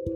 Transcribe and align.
Hai 0.00 0.08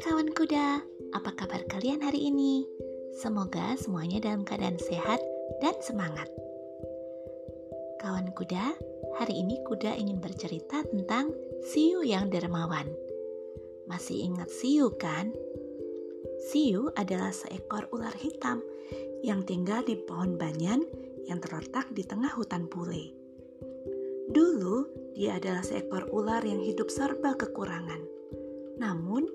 kawan 0.00 0.32
kuda, 0.32 0.80
apa 1.12 1.30
kabar 1.36 1.60
kalian 1.68 2.00
hari 2.00 2.32
ini? 2.32 2.64
Semoga 3.20 3.76
semuanya 3.76 4.24
dalam 4.24 4.48
keadaan 4.48 4.80
sehat 4.80 5.20
dan 5.60 5.76
semangat. 5.84 6.32
Kawan 8.00 8.32
kuda, 8.32 8.72
hari 9.20 9.36
ini 9.36 9.60
kuda 9.68 9.92
ingin 9.92 10.24
bercerita 10.24 10.80
tentang 10.88 11.36
Siu 11.68 12.00
yang 12.00 12.32
dermawan. 12.32 12.88
Masih 13.84 14.32
ingat 14.32 14.48
Siu 14.48 14.96
kan? 14.96 15.28
Siu 16.48 16.88
adalah 16.96 17.36
seekor 17.36 17.92
ular 17.92 18.16
hitam 18.16 18.64
yang 19.20 19.44
tinggal 19.44 19.84
di 19.84 20.00
pohon 20.00 20.40
banyan 20.40 20.88
yang 21.28 21.36
terletak 21.44 21.92
di 21.92 22.00
tengah 22.00 22.32
hutan 22.32 22.64
pule. 22.64 23.19
Dulu, 24.30 24.86
dia 25.18 25.42
adalah 25.42 25.66
seekor 25.66 26.06
ular 26.14 26.46
yang 26.46 26.62
hidup 26.62 26.86
serba 26.86 27.34
kekurangan. 27.34 27.98
Namun, 28.78 29.26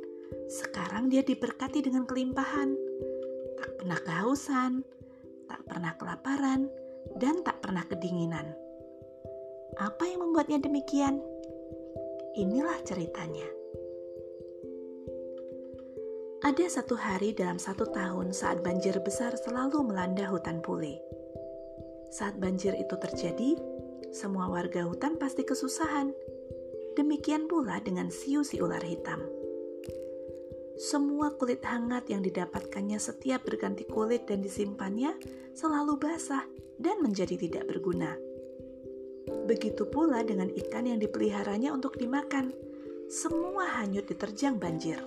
sekarang 0.48 1.12
dia 1.12 1.20
diberkati 1.20 1.84
dengan 1.84 2.08
kelimpahan. 2.08 2.72
Tak 3.60 3.72
pernah 3.76 4.00
kehausan, 4.00 4.88
tak 5.52 5.62
pernah 5.68 5.94
kelaparan, 6.00 6.72
dan 7.20 7.44
tak 7.44 7.60
pernah 7.60 7.84
kedinginan. 7.84 8.56
Apa 9.76 10.08
yang 10.08 10.24
membuatnya 10.24 10.64
demikian? 10.64 11.20
Inilah 12.40 12.80
ceritanya. 12.88 13.48
Ada 16.46 16.80
satu 16.80 16.96
hari 16.96 17.36
dalam 17.36 17.60
satu 17.60 17.90
tahun 17.90 18.32
saat 18.32 18.64
banjir 18.64 18.96
besar 19.04 19.36
selalu 19.36 19.92
melanda 19.92 20.30
hutan 20.30 20.64
pule. 20.64 21.02
Saat 22.14 22.40
banjir 22.40 22.78
itu 22.80 22.96
terjadi, 22.96 23.60
semua 24.16 24.48
warga 24.48 24.88
hutan 24.88 25.20
pasti 25.20 25.44
kesusahan. 25.44 26.16
Demikian 26.96 27.52
pula 27.52 27.84
dengan 27.84 28.08
siu 28.08 28.48
si 28.48 28.64
ular 28.64 28.80
hitam. 28.80 29.20
Semua 30.80 31.36
kulit 31.36 31.60
hangat 31.68 32.08
yang 32.08 32.24
didapatkannya 32.24 32.96
setiap 32.96 33.44
berganti 33.44 33.84
kulit 33.84 34.24
dan 34.24 34.40
disimpannya 34.40 35.20
selalu 35.52 36.00
basah 36.00 36.48
dan 36.80 37.04
menjadi 37.04 37.36
tidak 37.36 37.68
berguna. 37.68 38.16
Begitu 39.52 39.84
pula 39.92 40.24
dengan 40.24 40.48
ikan 40.48 40.88
yang 40.88 41.04
dipeliharanya 41.04 41.76
untuk 41.76 42.00
dimakan. 42.00 42.56
Semua 43.12 43.84
hanyut 43.84 44.08
diterjang 44.08 44.56
banjir. 44.56 45.04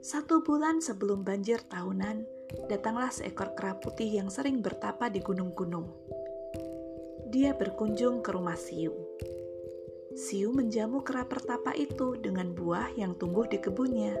Satu 0.00 0.40
bulan 0.40 0.80
sebelum 0.80 1.28
banjir 1.28 1.60
tahunan, 1.68 2.24
datanglah 2.72 3.12
seekor 3.12 3.52
kera 3.52 3.76
putih 3.76 4.08
yang 4.08 4.32
sering 4.32 4.64
bertapa 4.64 5.12
di 5.12 5.20
gunung-gunung. 5.20 6.23
Dia 7.34 7.50
berkunjung 7.50 8.22
ke 8.22 8.30
rumah 8.30 8.54
Siu. 8.54 8.94
Siu 10.14 10.54
menjamu 10.54 11.02
kera 11.02 11.26
pertapa 11.26 11.74
itu 11.74 12.14
dengan 12.14 12.54
buah 12.54 12.94
yang 12.94 13.18
tumbuh 13.18 13.42
di 13.50 13.58
kebunnya. 13.58 14.14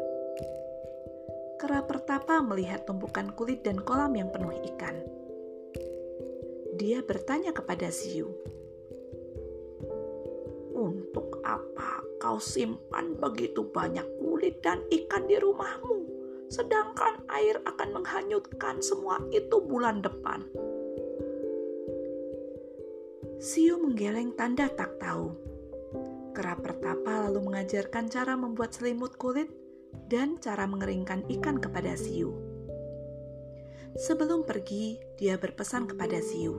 Kera 1.62 1.86
pertapa 1.86 2.42
melihat 2.42 2.82
tumpukan 2.82 3.30
kulit 3.38 3.62
dan 3.62 3.78
kolam 3.78 4.18
yang 4.18 4.34
penuh 4.34 4.50
ikan. 4.74 4.98
Dia 6.74 7.06
bertanya 7.06 7.54
kepada 7.54 7.86
Siu, 7.94 8.34
"Untuk 10.74 11.38
apa 11.46 12.02
kau 12.18 12.42
simpan 12.42 13.14
begitu 13.14 13.62
banyak 13.62 14.10
kulit 14.18 14.58
dan 14.58 14.82
ikan 14.90 15.30
di 15.30 15.38
rumahmu, 15.38 16.02
sedangkan 16.50 17.22
air 17.30 17.62
akan 17.62 17.94
menghanyutkan 17.94 18.82
semua 18.82 19.22
itu 19.30 19.62
bulan 19.62 20.02
depan. 20.02 20.63
Siu 23.44 23.76
menggeleng 23.76 24.32
tanda 24.40 24.72
tak 24.72 24.96
tahu. 24.96 25.36
Kera 26.32 26.56
pertapa 26.56 27.28
lalu 27.28 27.44
mengajarkan 27.44 28.08
cara 28.08 28.40
membuat 28.40 28.72
selimut 28.72 29.20
kulit 29.20 29.52
dan 30.08 30.40
cara 30.40 30.64
mengeringkan 30.64 31.28
ikan 31.28 31.60
kepada 31.60 31.92
Siu. 31.92 32.32
Sebelum 34.00 34.48
pergi, 34.48 34.96
dia 35.20 35.36
berpesan 35.36 35.84
kepada 35.84 36.24
Siu. 36.24 36.56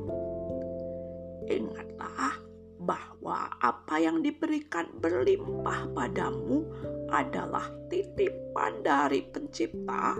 Ingatlah, 1.49 2.37
bahwa 2.77 3.49
apa 3.65 3.97
yang 3.97 4.21
diberikan 4.21 4.85
berlimpah 5.01 5.89
padamu 5.89 6.69
adalah 7.09 7.65
titipan 7.89 8.85
dari 8.85 9.25
Pencipta 9.25 10.13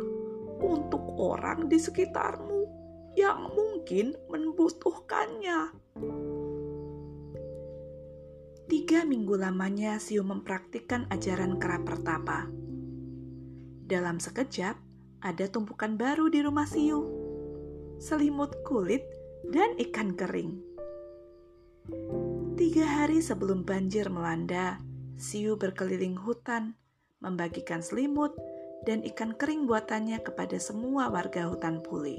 untuk 0.65 1.13
orang 1.21 1.69
di 1.69 1.77
sekitarmu 1.77 2.65
yang 3.13 3.53
mungkin 3.53 4.17
membutuhkannya. 4.33 5.85
Tiga 8.65 9.05
minggu 9.05 9.37
lamanya 9.37 10.01
Siu 10.01 10.25
mempraktikkan 10.25 11.05
ajaran 11.13 11.61
kera 11.61 11.85
pertapa. 11.85 12.49
Dalam 13.85 14.17
sekejap, 14.17 14.73
ada 15.21 15.45
tumpukan 15.53 15.93
baru 15.93 16.33
di 16.33 16.41
rumah 16.41 16.65
Siu. 16.65 17.05
Selimut 18.01 18.57
kulit 18.65 19.05
dan 19.53 19.77
ikan 19.77 20.17
kering. 20.17 20.57
Tiga 22.57 22.85
hari 22.89 23.21
sebelum 23.21 23.61
banjir 23.61 24.09
melanda, 24.09 24.81
Siu 25.13 25.61
berkeliling 25.61 26.17
hutan, 26.17 26.73
membagikan 27.21 27.85
selimut 27.85 28.33
dan 28.89 29.05
ikan 29.05 29.37
kering 29.37 29.69
buatannya 29.69 30.25
kepada 30.25 30.57
semua 30.57 31.13
warga 31.13 31.45
hutan 31.53 31.85
pule. 31.85 32.17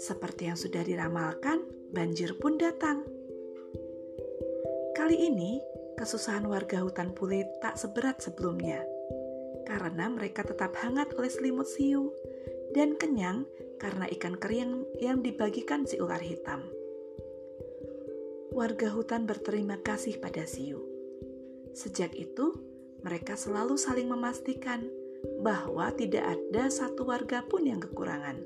Seperti 0.00 0.48
yang 0.48 0.56
sudah 0.56 0.84
diramalkan, 0.84 1.64
banjir 1.92 2.36
pun 2.36 2.60
datang. 2.60 3.15
Kali 5.06 5.22
ini, 5.22 5.62
kesusahan 5.94 6.50
warga 6.50 6.82
hutan 6.82 7.14
pule 7.14 7.46
tak 7.62 7.78
seberat 7.78 8.18
sebelumnya, 8.18 8.82
karena 9.62 10.10
mereka 10.10 10.42
tetap 10.42 10.74
hangat 10.82 11.14
oleh 11.14 11.30
selimut 11.30 11.70
siu 11.70 12.10
dan 12.74 12.98
kenyang 12.98 13.46
karena 13.78 14.10
ikan 14.18 14.34
kering 14.34 14.82
yang 14.98 15.22
dibagikan 15.22 15.86
si 15.86 16.02
ular 16.02 16.18
hitam 16.18 16.66
warga 18.50 18.90
hutan 18.90 19.30
berterima 19.30 19.78
kasih 19.78 20.18
pada 20.18 20.42
Siu. 20.42 20.82
Sejak 21.70 22.10
itu, 22.18 22.58
mereka 23.06 23.38
selalu 23.38 23.78
saling 23.78 24.10
memastikan 24.10 24.90
bahwa 25.38 25.86
tidak 25.94 26.34
ada 26.34 26.66
satu 26.66 27.06
warga 27.06 27.46
pun 27.46 27.62
yang 27.62 27.78
kekurangan, 27.78 28.42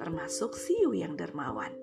termasuk 0.00 0.56
Siu 0.56 0.96
yang 0.96 1.20
dermawan. 1.20 1.76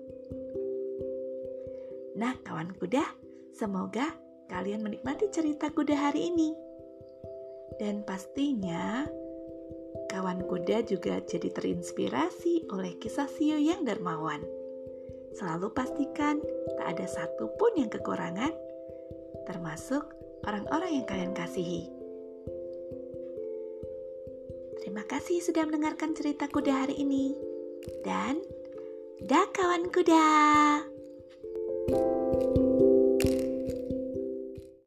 Nah, 2.18 2.34
kawan 2.42 2.74
kuda, 2.74 3.29
semoga 3.54 4.14
kalian 4.50 4.82
menikmati 4.82 5.30
cerita 5.30 5.70
kuda 5.70 5.94
hari 5.94 6.30
ini. 6.34 6.50
Dan 7.78 8.04
pastinya, 8.04 9.08
kawan 10.10 10.44
kuda 10.44 10.84
juga 10.84 11.22
jadi 11.22 11.48
terinspirasi 11.54 12.68
oleh 12.74 12.98
kisah 13.00 13.30
Siu 13.30 13.56
yang 13.56 13.86
dermawan. 13.86 14.42
Selalu 15.32 15.70
pastikan 15.70 16.42
tak 16.76 16.98
ada 16.98 17.06
satupun 17.06 17.78
yang 17.78 17.88
kekurangan, 17.88 18.50
termasuk 19.46 20.02
orang-orang 20.44 21.00
yang 21.00 21.06
kalian 21.06 21.32
kasihi. 21.32 21.88
Terima 24.82 25.06
kasih 25.06 25.38
sudah 25.38 25.64
mendengarkan 25.70 26.12
cerita 26.18 26.50
kuda 26.50 26.84
hari 26.84 26.98
ini. 26.98 27.36
Dan, 28.04 28.42
dah 29.24 29.46
kawan 29.54 29.88
kuda. 29.88 30.28